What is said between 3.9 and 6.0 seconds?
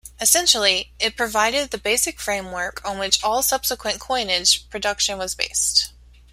coinage production was based.